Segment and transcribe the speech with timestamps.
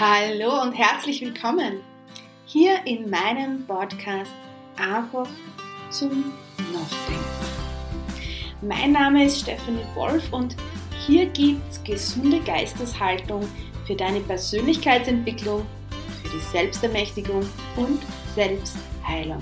[0.00, 1.80] Hallo und herzlich willkommen
[2.46, 4.30] hier in meinem Podcast
[4.76, 5.26] Einfach
[5.90, 6.32] zum
[6.72, 7.24] Nachdenken.
[8.62, 10.54] Mein Name ist Stephanie Wolf und
[11.04, 13.42] hier gibt es gesunde Geisteshaltung
[13.88, 15.66] für deine Persönlichkeitsentwicklung,
[16.22, 17.44] für die Selbstermächtigung
[17.74, 18.00] und
[18.36, 19.40] Selbstheilung.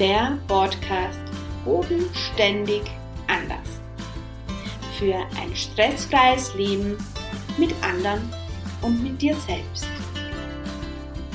[0.00, 1.22] Der Podcast
[1.64, 2.82] bodenständig
[3.28, 3.80] anders.
[4.98, 6.98] Für ein stressfreies Leben
[7.56, 8.41] mit anderen
[8.82, 9.86] und mit dir selbst.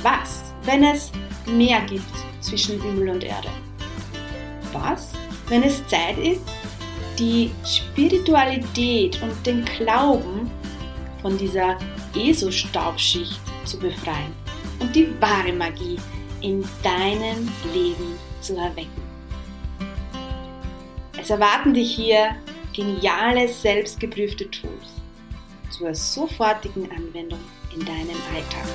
[0.03, 1.11] Was, wenn es
[1.45, 2.03] mehr gibt
[2.41, 3.49] zwischen Himmel und Erde?
[4.73, 5.13] Was,
[5.47, 6.41] wenn es Zeit ist,
[7.17, 10.51] die Spiritualität und den Glauben
[11.21, 11.77] von dieser
[12.15, 14.33] ESO-Staubschicht zu befreien
[14.79, 15.97] und die wahre Magie
[16.41, 19.07] in deinem Leben zu erwecken?
[21.19, 22.35] Es erwarten dich hier
[22.73, 24.96] geniale, selbstgeprüfte Tools
[25.77, 27.39] zur sofortigen Anwendung
[27.73, 28.67] in deinem Alltag.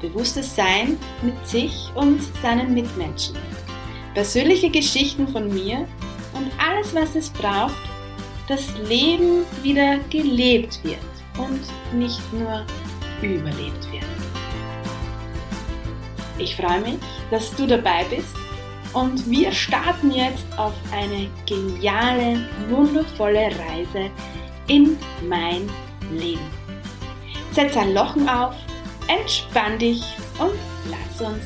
[0.00, 3.36] Bewusstes Sein mit sich und seinen Mitmenschen.
[4.14, 5.88] Persönliche Geschichten von mir
[6.34, 7.74] und alles, was es braucht,
[8.46, 10.98] dass Leben wieder gelebt wird
[11.36, 11.60] und
[11.98, 12.64] nicht nur
[13.20, 14.04] überlebt wird.
[16.38, 16.98] Ich freue mich,
[17.32, 18.36] dass du dabei bist
[18.92, 24.10] und wir starten jetzt auf eine geniale, wundervolle Reise
[24.68, 24.96] in
[25.28, 25.87] mein Leben.
[27.52, 28.54] Setz ein Lochen auf,
[29.08, 30.02] entspann dich
[30.38, 30.52] und
[30.90, 31.44] lass uns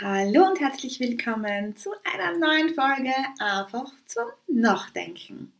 [0.00, 5.52] Hallo und herzlich willkommen zu einer neuen Folge einfach zum Nachdenken.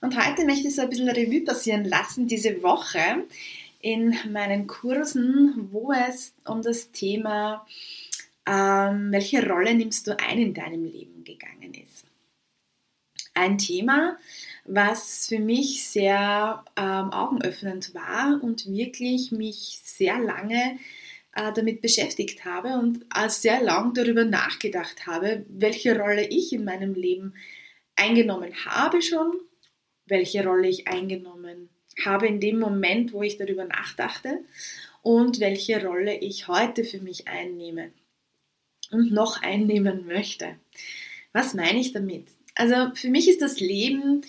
[0.00, 3.28] Und heute möchte ich so ein bisschen Revue passieren lassen, diese Woche
[3.80, 7.64] in meinen Kursen, wo es um das Thema,
[8.44, 12.06] ähm, welche Rolle nimmst du ein in deinem Leben gegangen ist.
[13.34, 14.18] Ein Thema,
[14.64, 20.76] was für mich sehr ähm, augenöffnend war und wirklich mich sehr lange
[21.34, 26.94] äh, damit beschäftigt habe und sehr lang darüber nachgedacht habe, welche Rolle ich in meinem
[26.94, 27.34] Leben
[27.96, 29.32] eingenommen habe schon,
[30.06, 31.68] welche Rolle ich eingenommen
[32.04, 34.44] habe in dem Moment, wo ich darüber nachdachte
[35.02, 37.92] und welche Rolle ich heute für mich einnehme
[38.90, 40.56] und noch einnehmen möchte.
[41.32, 42.28] Was meine ich damit?
[42.54, 44.22] Also für mich ist das Leben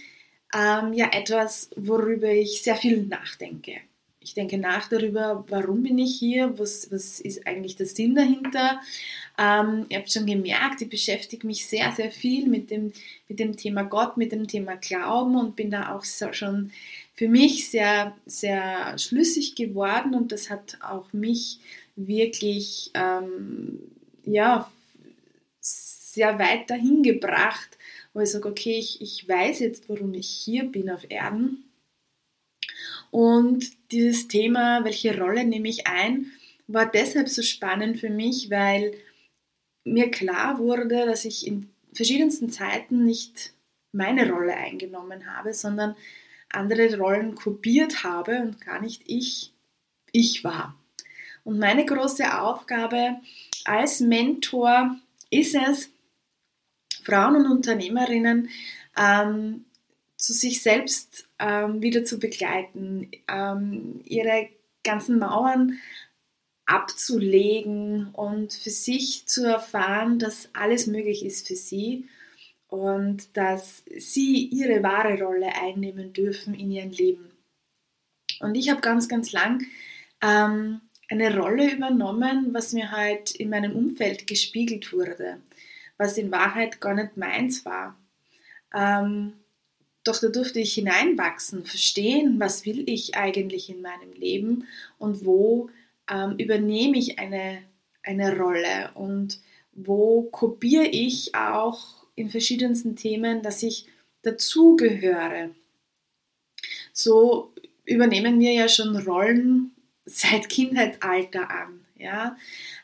[0.53, 3.81] ähm, ja etwas, worüber ich sehr viel nachdenke.
[4.23, 8.79] Ich denke nach darüber, warum bin ich hier, was, was ist eigentlich der Sinn dahinter.
[9.37, 12.93] Ähm, ihr habt schon gemerkt, ich beschäftige mich sehr, sehr viel mit dem,
[13.27, 16.71] mit dem Thema Gott, mit dem Thema Glauben und bin da auch so schon
[17.15, 21.59] für mich sehr, sehr schlüssig geworden und das hat auch mich
[21.95, 23.79] wirklich ähm,
[24.23, 24.71] ja,
[25.59, 27.77] sehr weit dahin gebracht,
[28.13, 31.63] wo ich sage, okay, ich, ich weiß jetzt, warum ich hier bin auf Erden
[33.11, 36.31] und dieses Thema, welche Rolle nehme ich ein,
[36.67, 38.93] war deshalb so spannend für mich, weil
[39.83, 43.53] mir klar wurde, dass ich in verschiedensten Zeiten nicht
[43.91, 45.95] meine Rolle eingenommen habe, sondern
[46.49, 49.53] andere Rollen kopiert habe und gar nicht ich,
[50.11, 50.77] ich war.
[51.43, 53.19] Und meine große Aufgabe
[53.65, 54.97] als Mentor
[55.29, 55.89] ist es,
[57.03, 58.49] Frauen und Unternehmerinnen
[58.95, 59.65] ähm,
[60.21, 64.49] zu sich selbst ähm, wieder zu begleiten, ähm, ihre
[64.83, 65.79] ganzen Mauern
[66.67, 72.07] abzulegen und für sich zu erfahren, dass alles möglich ist für sie
[72.67, 77.31] und dass sie ihre wahre Rolle einnehmen dürfen in ihrem Leben.
[78.41, 79.65] Und ich habe ganz, ganz lang
[80.21, 85.41] ähm, eine Rolle übernommen, was mir halt in meinem Umfeld gespiegelt wurde,
[85.97, 87.97] was in Wahrheit gar nicht meins war.
[88.73, 89.40] Ähm,
[90.03, 94.67] doch da durfte ich hineinwachsen, verstehen, was will ich eigentlich in meinem Leben
[94.97, 95.69] und wo
[96.09, 97.59] ähm, übernehme ich eine,
[98.03, 99.39] eine Rolle und
[99.73, 103.87] wo kopiere ich auch in verschiedensten Themen, dass ich
[104.23, 105.51] dazugehöre.
[106.93, 107.53] So
[107.85, 109.71] übernehmen wir ja schon Rollen
[110.05, 111.85] seit Kindheitsalter an.
[111.97, 112.37] Ja?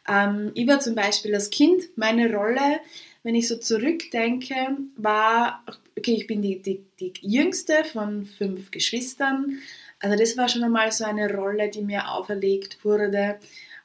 [0.08, 2.80] Ähm, ich war zum Beispiel als Kind meine Rolle
[3.28, 4.56] wenn ich so zurückdenke,
[4.96, 5.62] war,
[5.98, 9.60] okay, ich bin die, die, die jüngste von fünf Geschwistern.
[10.00, 13.38] Also das war schon einmal so eine Rolle, die mir auferlegt wurde,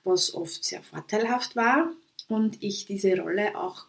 [0.04, 1.90] was oft sehr vorteilhaft war.
[2.28, 3.86] und ich diese Rolle auch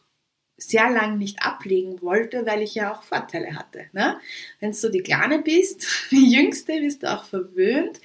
[0.57, 3.85] sehr lang nicht ablegen wollte, weil ich ja auch Vorteile hatte.
[3.93, 4.19] Ne?
[4.59, 8.01] Wenn du die Kleine bist, die Jüngste, bist du auch verwöhnt.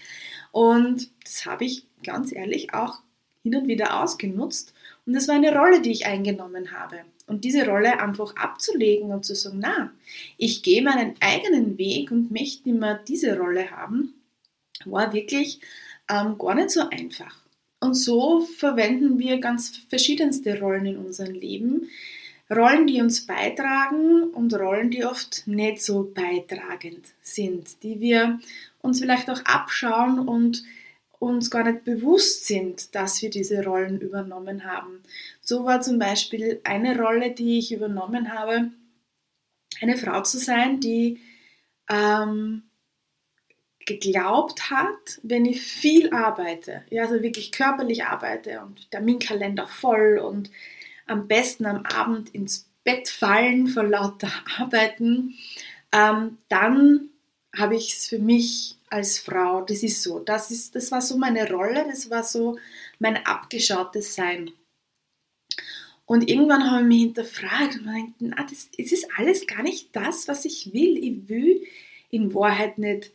[0.53, 3.01] Und das habe ich ganz ehrlich auch
[3.43, 4.75] hin und wieder ausgenutzt.
[5.09, 6.99] Und das war eine Rolle, die ich eingenommen habe.
[7.27, 9.91] Und diese Rolle einfach abzulegen und zu sagen, na,
[10.37, 14.13] ich gehe meinen eigenen Weg und möchte nicht mehr diese Rolle haben,
[14.85, 15.61] war wirklich
[16.11, 17.35] ähm, gar nicht so einfach.
[17.81, 21.89] Und so verwenden wir ganz verschiedenste Rollen in unserem Leben.
[22.55, 28.41] Rollen, die uns beitragen und Rollen, die oft nicht so beitragend sind, die wir
[28.83, 30.65] uns vielleicht auch abschauen und
[31.19, 35.03] uns gar nicht bewusst sind, dass wir diese Rollen übernommen haben.
[35.41, 38.71] So war zum Beispiel eine Rolle, die ich übernommen habe,
[39.81, 41.21] eine Frau zu sein, die
[41.89, 42.63] ähm,
[43.89, 50.51] geglaubt hat, wenn ich viel arbeite, ja, also wirklich körperlich arbeite und Terminkalender voll und
[51.07, 55.35] am besten am Abend ins Bett fallen vor lauter Arbeiten,
[55.93, 57.09] ähm, dann
[57.57, 61.17] habe ich es für mich als Frau, das ist so, das, ist, das war so
[61.17, 62.59] meine Rolle, das war so
[62.99, 64.51] mein abgeschautes Sein.
[66.07, 69.95] Und irgendwann habe ich mich hinterfragt und man na, das, es ist alles gar nicht
[69.95, 70.97] das, was ich will.
[70.97, 71.67] Ich will
[72.11, 73.13] in Wahrheit nicht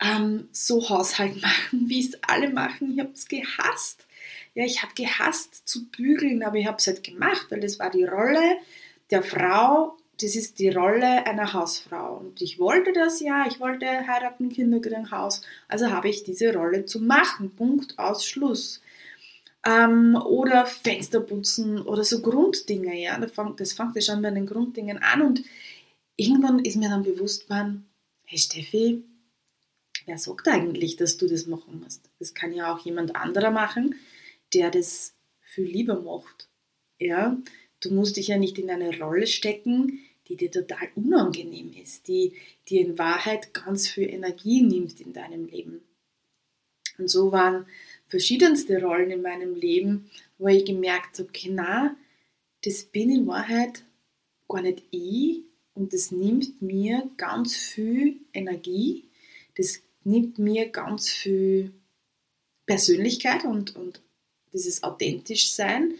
[0.00, 2.92] ähm, so Haushalt machen, wie es alle machen.
[2.92, 4.06] Ich habe es gehasst.
[4.54, 7.90] Ja, ich habe gehasst zu bügeln, aber ich habe es halt gemacht, weil das war
[7.90, 8.58] die Rolle
[9.10, 12.16] der Frau, das ist die Rolle einer Hausfrau.
[12.16, 15.42] Und ich wollte das ja, ich wollte heiraten, Kinder kriegen, Haus.
[15.68, 17.54] Also habe ich diese Rolle zu machen.
[17.54, 18.80] Punkt, aus, Schluss.
[19.64, 23.18] Ähm, oder Fenster putzen oder so Grunddinge, ja.
[23.18, 25.22] Das fängt, das fängt ja schon bei den Grunddingen an.
[25.22, 25.44] Und
[26.16, 27.86] irgendwann ist mir dann bewusst geworden,
[28.24, 29.04] hey Steffi,
[30.06, 32.08] wer sagt eigentlich, dass du das machen musst?
[32.18, 33.96] Das kann ja auch jemand anderer machen,
[34.54, 36.48] der das viel lieber macht.
[36.98, 37.36] Ja,
[37.80, 42.32] du musst dich ja nicht in eine Rolle stecken, die dir total unangenehm ist, die
[42.68, 45.82] dir in Wahrheit ganz viel Energie nimmt in deinem Leben.
[46.98, 47.66] Und so waren
[48.06, 51.96] verschiedenste Rollen in meinem Leben, wo ich gemerkt habe, okay, na,
[52.64, 53.84] das bin in Wahrheit
[54.48, 55.42] gar nicht ich
[55.74, 59.04] und das nimmt mir ganz viel Energie,
[59.56, 61.72] das nimmt mir ganz viel
[62.64, 64.00] Persönlichkeit und, und
[64.52, 65.94] dieses authentisch sein,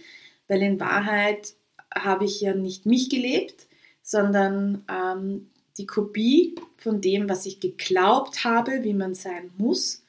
[0.49, 1.55] weil in Wahrheit
[1.94, 3.67] habe ich ja nicht mich gelebt,
[4.06, 10.05] sondern ähm, die Kopie von dem, was ich geglaubt habe, wie man sein muss.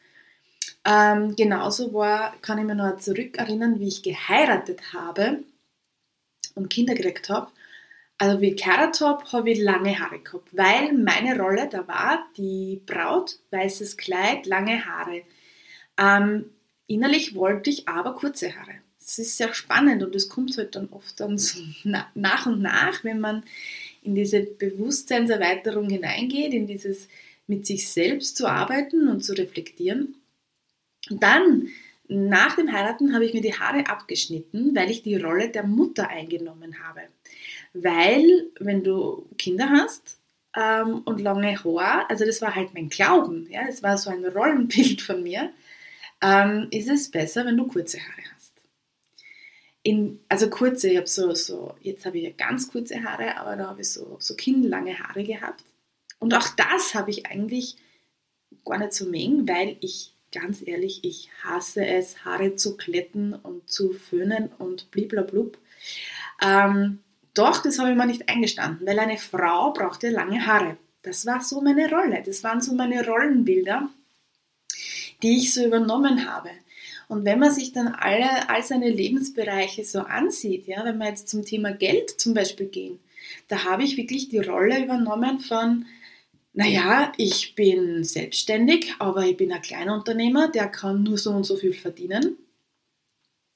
[0.85, 5.43] Ähm, genauso war, kann ich mir noch zurückerinnern, wie ich geheiratet habe
[6.53, 7.51] und Kinder gekriegt habe.
[8.19, 12.23] Also wie ich geheiratet habe, habe ich lange Haare gehabt, weil meine Rolle da war,
[12.37, 15.23] die Braut, weißes Kleid, lange Haare.
[15.97, 16.51] Ähm,
[16.85, 18.75] innerlich wollte ich aber kurze Haare.
[18.99, 21.59] Das ist sehr spannend und es kommt halt dann oft dann so
[22.13, 23.43] nach und nach, wenn man
[24.01, 27.07] in diese Bewusstseinserweiterung hineingeht, in dieses
[27.47, 30.15] mit sich selbst zu arbeiten und zu reflektieren.
[31.09, 31.69] Und dann,
[32.07, 36.09] nach dem Heiraten, habe ich mir die Haare abgeschnitten, weil ich die Rolle der Mutter
[36.09, 37.01] eingenommen habe.
[37.73, 40.17] Weil, wenn du Kinder hast
[40.55, 44.25] ähm, und lange Haare, also das war halt mein Glauben, ja, das war so ein
[44.25, 45.51] Rollenbild von mir,
[46.21, 48.36] ähm, ist es besser, wenn du kurze Haare hast.
[49.87, 53.55] In, also kurze, ich habe so, so, jetzt habe ich ja ganz kurze Haare, aber
[53.55, 55.63] da habe ich so, so kindlange Haare gehabt.
[56.19, 57.77] Und auch das habe ich eigentlich
[58.65, 63.71] gar nicht so mengen, weil ich ganz ehrlich, ich hasse es, Haare zu kletten und
[63.71, 65.57] zu föhnen und bliblablub.
[66.41, 66.99] Ähm,
[67.33, 70.75] doch, das habe ich mir nicht eingestanden, weil eine Frau brauchte lange Haare.
[71.01, 73.89] Das war so meine Rolle, das waren so meine Rollenbilder,
[75.23, 76.49] die ich so übernommen habe.
[77.07, 81.29] Und wenn man sich dann alle, all seine Lebensbereiche so ansieht, ja, wenn wir jetzt
[81.29, 82.99] zum Thema Geld zum Beispiel gehen,
[83.47, 85.85] da habe ich wirklich die Rolle übernommen von,
[86.53, 91.55] naja, ich bin selbstständig, aber ich bin ein Kleinunternehmer, der kann nur so und so
[91.55, 92.37] viel verdienen.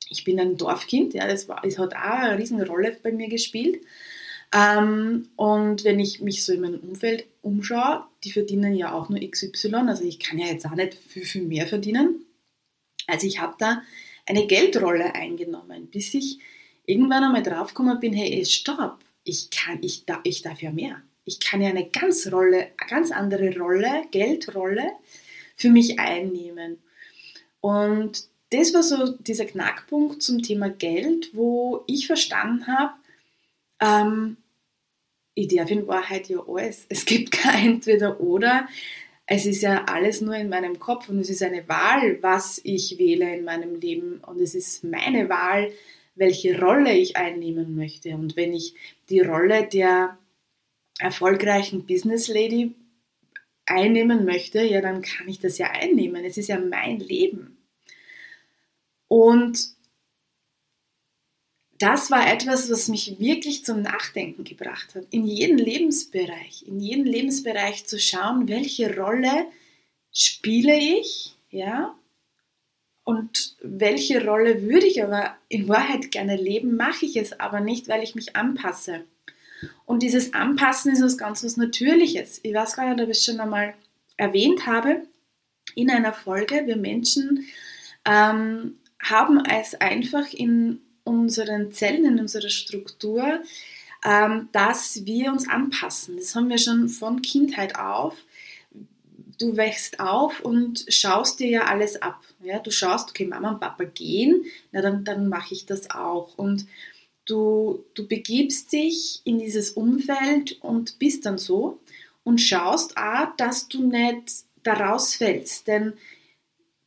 [0.09, 3.81] Ich bin ein Dorfkind, ja, das, war, das hat auch eine Riesenrolle bei mir gespielt.
[4.53, 9.19] Ähm, und wenn ich mich so in meinem Umfeld umschaue, die verdienen ja auch nur
[9.19, 12.25] XY, also ich kann ja jetzt auch nicht viel, viel mehr verdienen.
[13.07, 13.81] Also ich habe da
[14.25, 16.39] eine Geldrolle eingenommen, bis ich
[16.85, 21.01] irgendwann einmal draufgekommen bin, hey, stopp, ich kann, ich, ich darf ja mehr.
[21.25, 24.91] Ich kann ja eine ganz Rolle, ganz andere Rolle, Geldrolle
[25.55, 26.79] für mich einnehmen.
[27.59, 32.93] Und das war so dieser Knackpunkt zum Thema Geld, wo ich verstanden habe,
[33.79, 34.37] ähm,
[35.33, 36.85] ich darf in Wahrheit ja alles.
[36.89, 38.67] Es gibt kein Entweder-Oder.
[39.25, 42.97] Es ist ja alles nur in meinem Kopf und es ist eine Wahl, was ich
[42.97, 44.19] wähle in meinem Leben.
[44.25, 45.71] Und es ist meine Wahl,
[46.15, 48.15] welche Rolle ich einnehmen möchte.
[48.15, 48.75] Und wenn ich
[49.09, 50.17] die Rolle der
[50.99, 52.75] erfolgreichen Business Lady
[53.65, 56.25] einnehmen möchte, ja, dann kann ich das ja einnehmen.
[56.25, 57.57] Es ist ja mein Leben.
[59.07, 59.75] Und
[61.81, 65.05] das war etwas, was mich wirklich zum Nachdenken gebracht hat.
[65.09, 69.45] In jedem Lebensbereich, in jedem Lebensbereich zu schauen, welche Rolle
[70.11, 71.95] spiele ich, ja,
[73.03, 77.87] und welche Rolle würde ich aber in Wahrheit gerne leben, mache ich es aber nicht,
[77.87, 79.05] weil ich mich anpasse.
[79.85, 82.39] Und dieses Anpassen ist was ganz was Natürliches.
[82.43, 83.73] Ich weiß gar nicht, ob ich es schon einmal
[84.17, 85.03] erwähnt habe
[85.75, 86.63] in einer Folge.
[86.65, 87.47] Wir Menschen
[88.05, 90.81] ähm, haben es einfach in
[91.19, 93.41] unseren Zellen, in unserer Struktur,
[94.03, 96.17] ähm, dass wir uns anpassen.
[96.17, 98.15] Das haben wir schon von Kindheit auf.
[99.37, 102.21] Du wächst auf und schaust dir ja alles ab.
[102.43, 102.59] Ja?
[102.59, 106.37] Du schaust, okay, Mama und Papa gehen, na dann, dann mache ich das auch.
[106.37, 106.65] Und
[107.25, 111.79] du, du begibst dich in dieses Umfeld und bist dann so
[112.23, 115.67] und schaust auch, dass du nicht daraus fällst.
[115.67, 115.93] Denn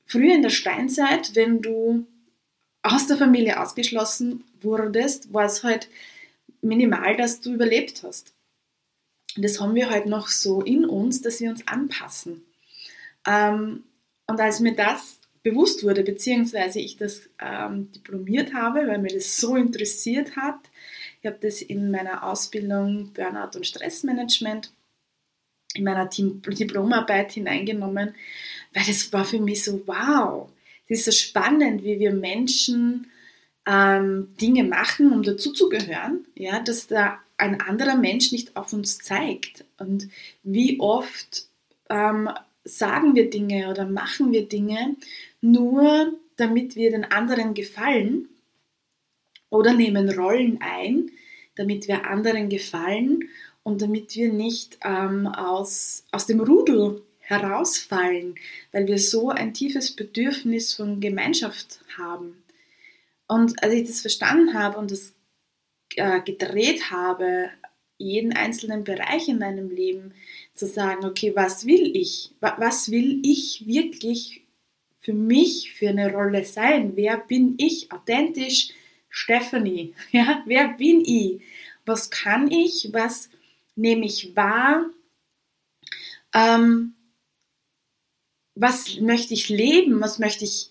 [0.04, 2.06] früher in der Steinzeit, wenn du
[2.84, 5.88] aus der Familie ausgeschlossen wurdest, war es halt
[6.60, 8.34] minimal, dass du überlebt hast.
[9.36, 12.44] Das haben wir halt noch so in uns, dass wir uns anpassen.
[13.26, 13.84] Ähm,
[14.26, 19.38] und als mir das bewusst wurde, beziehungsweise ich das ähm, diplomiert habe, weil mir das
[19.38, 20.58] so interessiert hat,
[21.20, 24.72] ich habe das in meiner Ausbildung Burnout und Stressmanagement
[25.74, 28.14] in meiner Diplomarbeit hineingenommen,
[28.74, 30.50] weil das war für mich so, wow,
[30.88, 33.06] es ist so spannend, wie wir Menschen
[33.66, 39.64] ähm, Dinge machen, um dazuzugehören, ja, dass da ein anderer Mensch nicht auf uns zeigt.
[39.78, 40.08] Und
[40.42, 41.46] wie oft
[41.88, 42.28] ähm,
[42.64, 44.96] sagen wir Dinge oder machen wir Dinge
[45.40, 48.28] nur, damit wir den anderen gefallen
[49.50, 51.10] oder nehmen Rollen ein,
[51.56, 53.28] damit wir anderen gefallen
[53.62, 58.36] und damit wir nicht ähm, aus, aus dem Rudel herausfallen,
[58.72, 62.42] weil wir so ein tiefes Bedürfnis von Gemeinschaft haben.
[63.26, 65.14] Und als ich das verstanden habe und das
[65.96, 67.50] äh, gedreht habe,
[67.96, 70.12] jeden einzelnen Bereich in meinem Leben
[70.54, 72.32] zu sagen, okay, was will ich?
[72.40, 74.42] Was will ich wirklich
[75.00, 76.96] für mich für eine Rolle sein?
[76.96, 78.70] Wer bin ich authentisch?
[79.08, 81.40] Stephanie, ja, wer bin ich?
[81.86, 82.90] Was kann ich?
[82.92, 83.30] Was
[83.76, 84.90] nehme ich wahr?
[86.34, 86.93] Ähm,
[88.54, 90.70] was möchte ich leben, was möchte ich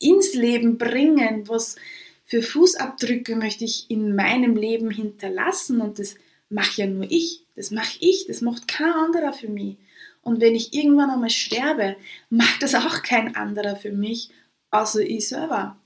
[0.00, 1.76] ins Leben bringen, was
[2.24, 6.14] für Fußabdrücke möchte ich in meinem Leben hinterlassen und das
[6.50, 9.76] mache ja nur ich, das mache ich, das macht kein anderer für mich.
[10.22, 11.96] Und wenn ich irgendwann einmal sterbe,
[12.28, 14.30] macht das auch kein anderer für mich,
[14.70, 15.76] außer ich selber.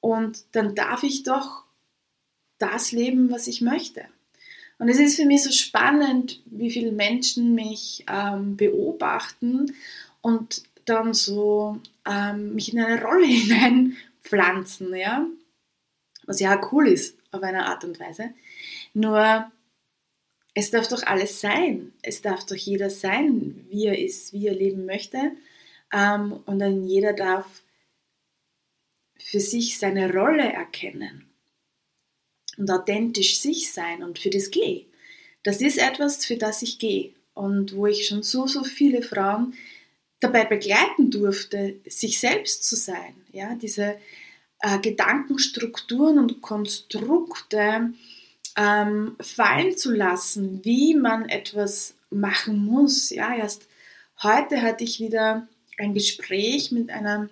[0.00, 1.64] Und dann darf ich doch
[2.58, 4.04] das leben, was ich möchte.
[4.78, 9.74] Und es ist für mich so spannend, wie viele Menschen mich ähm, beobachten
[10.20, 15.26] und dann so ähm, mich in eine Rolle hineinpflanzen, ja.
[16.26, 18.30] Was ja auch cool ist, auf eine Art und Weise.
[18.94, 19.50] Nur,
[20.54, 21.92] es darf doch alles sein.
[22.02, 25.32] Es darf doch jeder sein, wie er ist, wie er leben möchte.
[25.92, 27.62] Ähm, und dann jeder darf
[29.18, 31.28] für sich seine Rolle erkennen
[32.56, 34.86] und authentisch sich sein und für das gehe.
[35.42, 39.54] Das ist etwas, für das ich gehe und wo ich schon so, so viele Frauen
[40.24, 43.14] dabei begleiten durfte, sich selbst zu sein.
[43.32, 43.96] Ja, diese
[44.60, 47.92] äh, Gedankenstrukturen und Konstrukte
[48.56, 53.10] ähm, fallen zu lassen, wie man etwas machen muss.
[53.10, 53.68] Ja, erst
[54.22, 57.28] heute hatte ich wieder ein Gespräch mit einer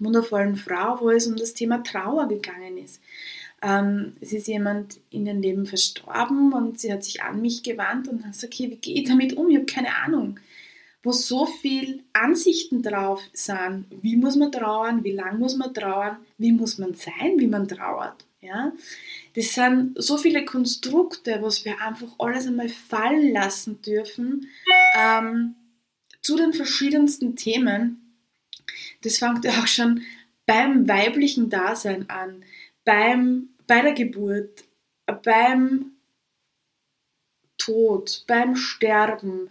[0.00, 3.00] wundervollen Frau, wo es um das Thema Trauer gegangen ist.
[3.62, 8.08] Ähm, es ist jemand in ihrem Leben verstorben und sie hat sich an mich gewandt
[8.08, 9.48] und hat gesagt, okay, wie gehe ich damit um?
[9.48, 10.38] Ich habe keine Ahnung
[11.04, 13.86] wo so viel Ansichten drauf sind.
[14.00, 15.04] Wie muss man trauern?
[15.04, 16.16] Wie lang muss man trauern?
[16.38, 18.24] Wie muss man sein, wie man trauert?
[18.40, 18.72] Ja?
[19.34, 24.48] Das sind so viele Konstrukte, was wir einfach alles einmal fallen lassen dürfen
[24.96, 25.54] ähm,
[26.22, 28.16] zu den verschiedensten Themen.
[29.02, 30.00] Das fängt ja auch schon
[30.46, 32.44] beim weiblichen Dasein an,
[32.84, 34.64] beim, bei der Geburt,
[35.22, 35.92] beim
[37.58, 39.50] Tod, beim Sterben,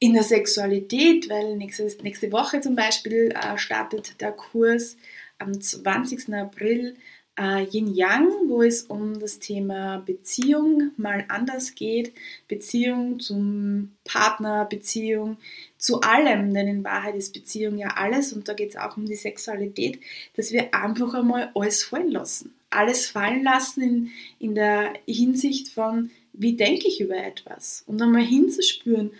[0.00, 4.96] in der Sexualität, weil nächste, nächste Woche zum Beispiel äh, startet der Kurs
[5.38, 6.34] am 20.
[6.34, 6.96] April
[7.38, 12.12] äh, Yin Yang, wo es um das Thema Beziehung mal anders geht,
[12.48, 15.36] Beziehung zum Partner, Beziehung
[15.76, 19.04] zu allem, denn in Wahrheit ist Beziehung ja alles und da geht es auch um
[19.04, 20.00] die Sexualität,
[20.34, 22.54] dass wir einfach einmal alles fallen lassen.
[22.70, 28.22] Alles fallen lassen in, in der Hinsicht von, wie denke ich über etwas und einmal
[28.22, 29.10] hinzuspüren,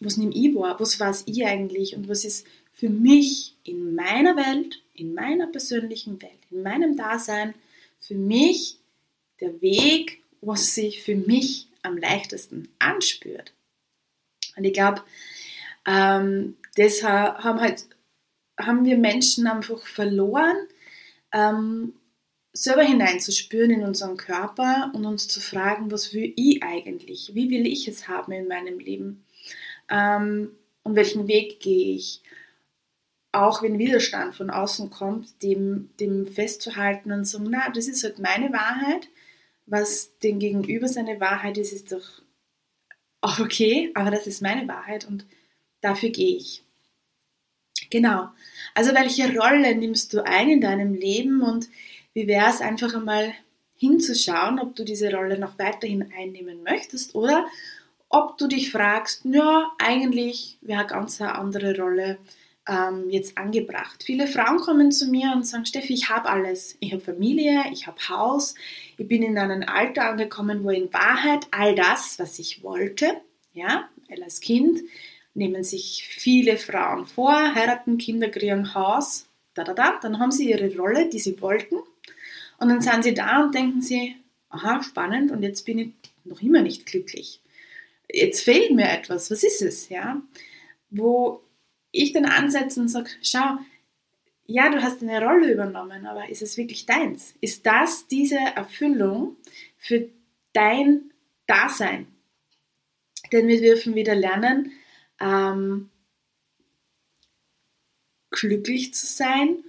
[0.00, 4.36] was nehme ich wahr, was weiß ich eigentlich und was ist für mich in meiner
[4.36, 7.54] Welt, in meiner persönlichen Welt, in meinem Dasein,
[8.00, 8.78] für mich
[9.40, 13.52] der Weg, was sich für mich am leichtesten anspürt.
[14.56, 15.02] Und ich glaube,
[15.86, 17.86] ähm, deshalb haben, halt,
[18.58, 20.56] haben wir Menschen einfach verloren,
[21.32, 21.94] ähm,
[22.52, 27.32] selber hineinzuspüren in unseren Körper und uns zu fragen, was will ich eigentlich?
[27.34, 29.25] Wie will ich es haben in meinem Leben?
[29.88, 30.50] Ähm,
[30.82, 32.22] und welchen Weg gehe ich?
[33.32, 38.18] Auch wenn Widerstand von außen kommt, dem, dem festzuhalten und sagen, na, das ist halt
[38.18, 39.08] meine Wahrheit.
[39.66, 42.22] Was dem Gegenüber seine Wahrheit ist, ist doch
[43.20, 45.26] auch okay, aber das ist meine Wahrheit und
[45.80, 46.62] dafür gehe ich.
[47.90, 48.28] Genau.
[48.74, 51.68] Also welche Rolle nimmst du ein in deinem Leben und
[52.14, 53.34] wie wäre es einfach einmal
[53.76, 57.46] hinzuschauen, ob du diese Rolle noch weiterhin einnehmen möchtest oder
[58.08, 62.18] ob du dich fragst, ja, eigentlich wäre eine ganz andere Rolle
[62.68, 64.02] ähm, jetzt angebracht.
[64.04, 66.76] Viele Frauen kommen zu mir und sagen, Steffi, ich habe alles.
[66.80, 68.54] Ich habe Familie, ich habe Haus,
[68.96, 73.20] ich bin in einem Alter angekommen, wo in Wahrheit all das, was ich wollte,
[73.52, 73.88] ja,
[74.22, 74.80] als Kind
[75.34, 80.50] nehmen sich viele Frauen vor, heiraten, Kinder kriegen Haus, da, da, da, dann haben sie
[80.50, 81.76] ihre Rolle, die sie wollten
[82.58, 84.16] und dann sind sie da und denken sie,
[84.48, 85.92] aha, spannend und jetzt bin ich
[86.24, 87.40] noch immer nicht glücklich
[88.16, 90.22] jetzt fehlt mir etwas, was ist es, ja?
[90.90, 91.42] Wo
[91.90, 93.58] ich dann ansetze und sage, schau,
[94.46, 97.34] ja, du hast eine Rolle übernommen, aber ist es wirklich deins?
[97.40, 99.36] Ist das diese Erfüllung
[99.76, 100.08] für
[100.52, 101.12] dein
[101.46, 102.06] Dasein?
[103.32, 104.72] Denn wir dürfen wieder lernen,
[105.20, 105.90] ähm,
[108.30, 109.64] glücklich zu sein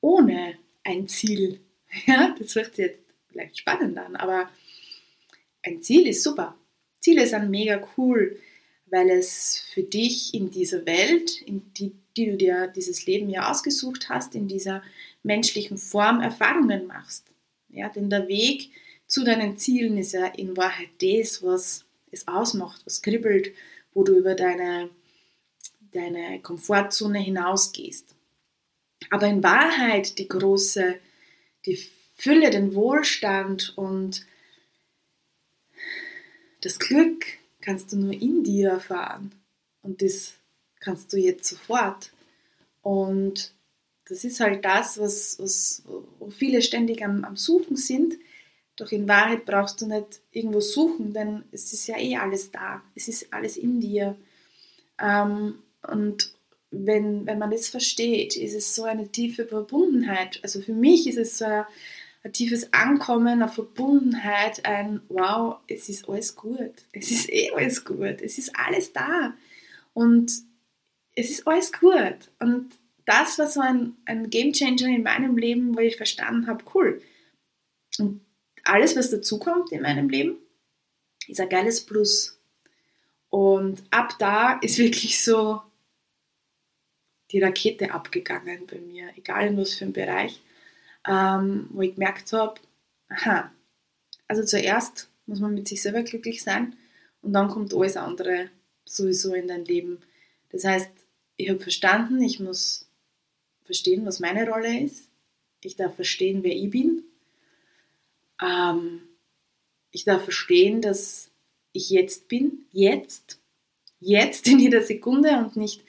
[0.00, 1.60] ohne ein Ziel.
[2.06, 4.50] Ja, das sich jetzt vielleicht spannend an, aber
[5.62, 6.54] ein Ziel ist super.
[7.00, 8.38] Ziele sind mega cool,
[8.86, 13.50] weil es für dich in dieser Welt, in die, die du dir dieses Leben ja
[13.50, 14.82] ausgesucht hast, in dieser
[15.22, 17.24] menschlichen Form Erfahrungen machst.
[17.68, 18.70] Ja, denn der Weg
[19.06, 23.52] zu deinen Zielen ist ja in Wahrheit das, was es ausmacht, was kribbelt,
[23.92, 24.90] wo du über deine,
[25.92, 28.14] deine Komfortzone hinausgehst.
[29.10, 30.96] Aber in Wahrheit die große,
[31.66, 31.78] die
[32.16, 34.26] Fülle, den Wohlstand und
[36.60, 37.24] das Glück
[37.60, 39.32] kannst du nur in dir erfahren.
[39.82, 40.34] Und das
[40.80, 42.10] kannst du jetzt sofort.
[42.82, 43.52] Und
[44.08, 45.82] das ist halt das, was, was
[46.18, 48.14] wo viele ständig am, am Suchen sind.
[48.76, 52.82] Doch in Wahrheit brauchst du nicht irgendwo suchen, denn es ist ja eh alles da.
[52.94, 54.16] Es ist alles in dir.
[55.00, 56.32] Ähm, und
[56.70, 60.38] wenn, wenn man das versteht, ist es so eine tiefe Verbundenheit.
[60.42, 61.66] Also für mich ist es so eine
[62.22, 66.86] ein tiefes Ankommen, eine Verbundenheit, ein Wow, es ist alles gut.
[66.92, 68.20] Es ist eh alles gut.
[68.20, 69.34] Es ist alles da.
[69.94, 70.32] Und
[71.14, 72.30] es ist alles gut.
[72.38, 72.70] Und
[73.04, 77.00] das war so ein, ein Game Changer in meinem Leben, wo ich verstanden habe, cool.
[77.98, 78.20] Und
[78.64, 80.36] alles, was dazukommt in meinem Leben,
[81.26, 82.38] ist ein geiles Plus.
[83.30, 85.62] Und ab da ist wirklich so
[87.30, 90.42] die Rakete abgegangen bei mir, egal in was für einem Bereich
[91.06, 92.60] ähm, wo ich gemerkt habe,
[93.08, 93.52] aha,
[94.26, 96.76] also zuerst muss man mit sich selber glücklich sein
[97.22, 98.50] und dann kommt alles andere
[98.84, 100.00] sowieso in dein Leben.
[100.50, 100.90] Das heißt,
[101.36, 102.86] ich habe verstanden, ich muss
[103.64, 105.08] verstehen, was meine Rolle ist.
[105.62, 107.04] Ich darf verstehen, wer ich bin.
[108.42, 109.02] Ähm,
[109.90, 111.30] ich darf verstehen, dass
[111.72, 113.40] ich jetzt bin, jetzt,
[114.00, 115.84] jetzt in jeder Sekunde und nicht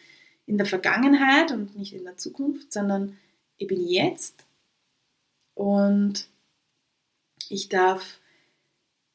[0.46, 3.18] in der Vergangenheit und nicht in der Zukunft, sondern
[3.58, 4.46] ich bin jetzt
[5.60, 6.30] und
[7.50, 8.22] ich darf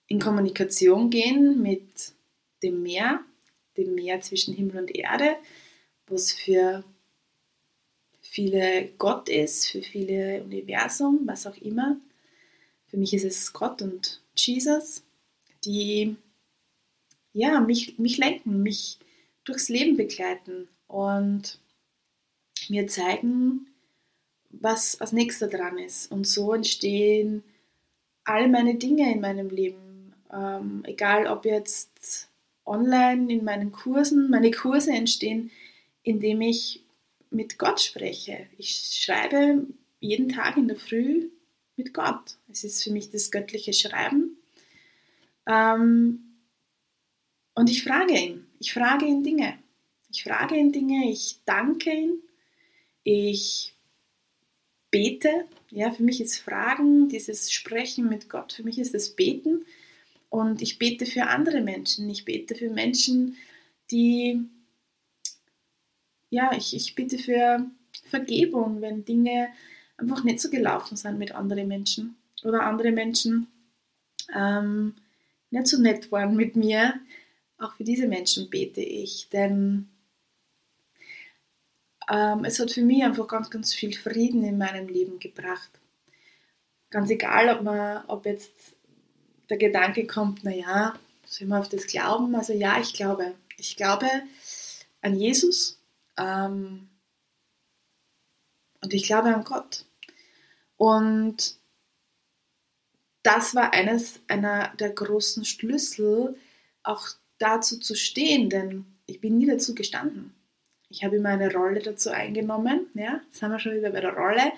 [0.09, 2.13] in Kommunikation gehen mit
[2.63, 3.25] dem Meer,
[3.79, 5.37] dem Meer zwischen Himmel und Erde,
[6.07, 6.85] was für
[8.21, 11.99] viele Gott ist, für viele Universum, was auch immer.
[12.89, 15.03] Für mich ist es Gott und Jesus,
[15.65, 16.15] die
[17.33, 18.99] ja, mich, mich lenken, mich
[19.45, 21.59] durchs Leben begleiten und
[22.69, 23.74] mir zeigen,
[24.61, 26.11] was als nächster dran ist.
[26.11, 27.43] Und so entstehen
[28.25, 30.15] all meine Dinge in meinem Leben.
[30.33, 32.29] Ähm, egal ob jetzt
[32.65, 35.51] online in meinen Kursen, meine Kurse entstehen,
[36.03, 36.83] indem ich
[37.31, 38.47] mit Gott spreche.
[38.59, 39.67] Ich schreibe
[40.01, 41.31] jeden Tag in der Früh
[41.77, 42.37] mit Gott.
[42.51, 44.37] Es ist für mich das göttliche Schreiben.
[45.47, 46.21] Ähm,
[47.55, 48.47] und ich frage ihn.
[48.59, 49.59] Ich frage ihn Dinge.
[50.15, 52.23] Ich frage ihn Dinge, ich danke ihn,
[53.03, 53.74] ich
[54.95, 55.47] bete.
[55.71, 59.65] Ja, für mich ist Fragen, dieses Sprechen mit Gott, für mich ist das Beten.
[60.31, 62.09] Und ich bete für andere Menschen.
[62.09, 63.37] Ich bete für Menschen,
[63.91, 64.41] die,
[66.31, 67.67] ja, ich, ich bitte für
[68.05, 69.49] Vergebung, wenn Dinge
[69.97, 73.49] einfach nicht so gelaufen sind mit anderen Menschen oder andere Menschen
[74.33, 74.95] ähm,
[75.51, 77.01] nicht so nett waren mit mir.
[77.59, 79.89] Auch für diese Menschen bete ich, denn
[82.11, 85.71] ähm, es hat für mich einfach ganz, ganz viel Frieden in meinem Leben gebracht.
[86.91, 88.75] Ganz egal, ob, man, ob jetzt
[89.51, 90.95] der Gedanke kommt, naja,
[91.27, 92.35] soll man auf das glauben?
[92.35, 93.35] Also ja, ich glaube.
[93.57, 94.07] Ich glaube
[95.01, 95.79] an Jesus
[96.17, 96.89] ähm,
[98.83, 99.85] und ich glaube an Gott.
[100.77, 101.57] Und
[103.23, 106.37] das war eines einer der großen Schlüssel,
[106.83, 110.35] auch dazu zu stehen, denn ich bin nie dazu gestanden.
[110.95, 114.53] Ich habe immer eine Rolle dazu eingenommen, ja, haben wir schon wieder bei der Rolle,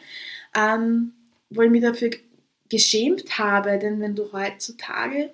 [0.55, 1.13] ähm,
[1.49, 2.11] wo ich mich dafür
[2.69, 5.31] geschämt habe, denn wenn du heutzutage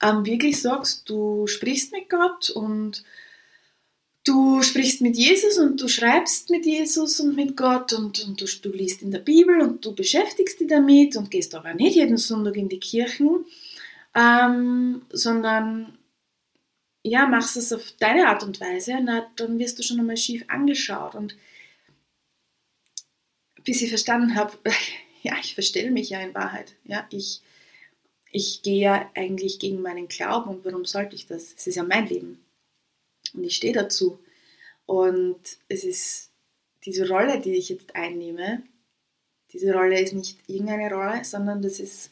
[0.00, 3.02] ähm, wirklich sagst, du sprichst mit Gott und
[4.22, 8.46] du sprichst mit Jesus und du schreibst mit Jesus und mit Gott und, und du,
[8.46, 12.16] du liest in der Bibel und du beschäftigst dich damit und gehst aber nicht jeden
[12.16, 13.44] Sonntag in die Kirchen,
[14.14, 15.98] ähm, sondern
[17.04, 20.44] ja, machst es auf deine Art und Weise, na, dann wirst du schon einmal schief
[20.48, 21.14] angeschaut.
[21.14, 21.36] Und
[23.62, 24.56] bis ich verstanden habe,
[25.22, 26.74] ja, ich verstelle mich ja in Wahrheit.
[26.84, 27.42] Ja, ich,
[28.32, 31.52] ich gehe ja eigentlich gegen meinen Glauben und warum sollte ich das?
[31.54, 32.42] Es ist ja mein Leben.
[33.34, 34.18] Und ich stehe dazu.
[34.86, 36.30] Und es ist
[36.86, 38.62] diese Rolle, die ich jetzt einnehme,
[39.52, 42.10] diese Rolle ist nicht irgendeine Rolle, sondern das ist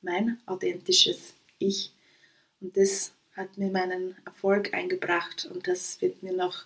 [0.00, 1.92] mein authentisches Ich.
[2.60, 6.64] Und das hat mir meinen Erfolg eingebracht und das wird mir noch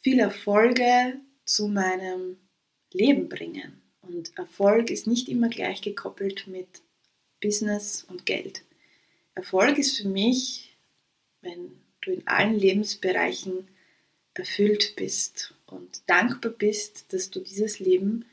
[0.00, 2.38] viel Erfolge zu meinem
[2.92, 3.82] Leben bringen.
[4.00, 6.66] Und Erfolg ist nicht immer gleich gekoppelt mit
[7.40, 8.64] Business und Geld.
[9.34, 10.76] Erfolg ist für mich,
[11.42, 13.68] wenn du in allen Lebensbereichen
[14.34, 18.24] erfüllt bist und dankbar bist, dass du dieses Leben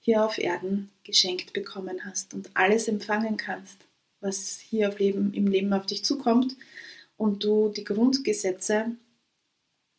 [0.00, 3.84] hier auf Erden geschenkt bekommen hast und alles empfangen kannst
[4.20, 6.56] was hier Leben, im Leben auf dich zukommt
[7.16, 8.96] und du die Grundgesetze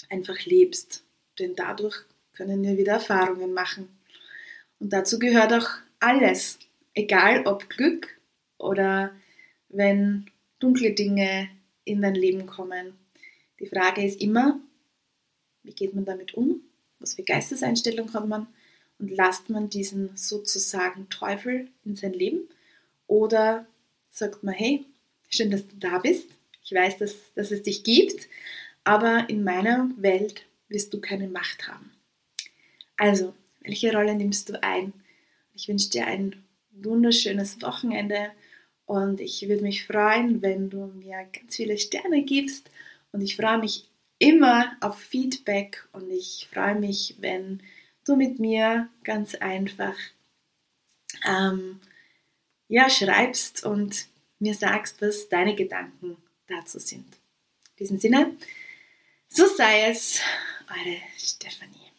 [0.10, 1.04] einfach lebst.
[1.40, 1.96] Denn dadurch
[2.34, 3.88] können wir wieder Erfahrungen machen.
[4.80, 6.60] Und dazu gehört auch alles,
[6.94, 8.20] egal ob Glück
[8.58, 9.12] oder
[9.70, 10.30] wenn
[10.60, 11.50] dunkle Dinge
[11.84, 12.94] in dein Leben kommen.
[13.60, 14.60] Die Frage ist immer,
[15.64, 16.62] wie geht man damit um?
[17.00, 18.48] Was für Geisteseinstellung hat man?
[19.00, 22.48] Und lasst man diesen sozusagen Teufel in sein Leben?
[23.08, 23.66] Oder
[24.12, 24.86] sagt man, hey,
[25.30, 26.30] schön, dass du da bist.
[26.64, 28.28] Ich weiß, dass, dass es dich gibt,
[28.84, 31.92] aber in meiner Welt wirst du keine Macht haben.
[32.98, 34.94] Also, welche Rolle nimmst du ein?
[35.54, 38.32] Ich wünsche dir ein wunderschönes Wochenende
[38.86, 42.70] und ich würde mich freuen, wenn du mir ganz viele Sterne gibst
[43.12, 47.62] und ich freue mich immer auf Feedback und ich freue mich, wenn
[48.06, 49.96] du mit mir ganz einfach
[51.28, 51.80] ähm,
[52.72, 54.08] ja, schreibst und
[54.40, 56.16] mir sagst, was deine Gedanken
[56.48, 57.06] dazu sind.
[57.72, 58.32] In diesem Sinne,
[59.28, 60.22] so sei es,
[60.70, 61.92] eure Stefanie.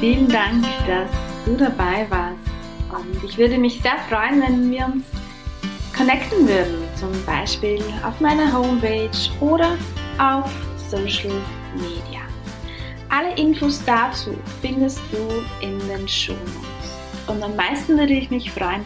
[0.00, 1.10] Vielen Dank, dass
[1.44, 2.40] du dabei warst
[2.90, 5.04] und ich würde mich sehr freuen, wenn wir uns
[5.96, 9.78] connecten würden, zum Beispiel auf meiner Homepage oder
[10.18, 10.52] auf
[10.90, 11.40] Social
[11.76, 12.22] Media.
[13.10, 16.75] Alle Infos dazu findest du in den Show Notes.
[17.26, 18.84] Und am meisten würde ich mich freuen,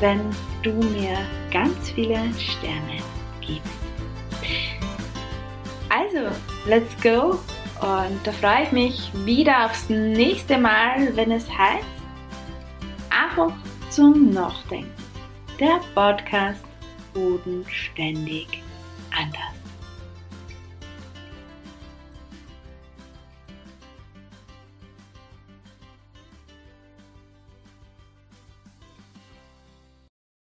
[0.00, 0.20] wenn
[0.62, 1.18] du mir
[1.50, 2.98] ganz viele Sterne
[3.40, 3.78] gibst.
[5.88, 6.28] Also,
[6.66, 7.38] let's go!
[7.80, 11.84] Und da freue ich mich wieder aufs nächste Mal, wenn es heißt,
[13.10, 13.52] einfach
[13.90, 14.90] zum Nachdenken.
[15.60, 16.64] Der Podcast
[17.14, 18.62] Bodenständig
[19.10, 19.57] anders.